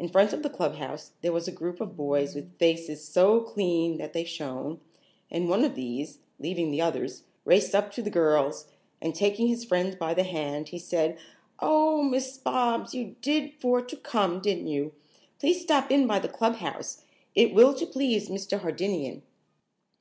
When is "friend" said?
9.64-9.96